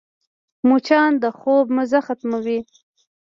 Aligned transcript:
مچان 0.69 1.11
د 1.23 1.25
خوب 1.37 1.65
مزه 1.75 1.99
ختموي 2.07 2.59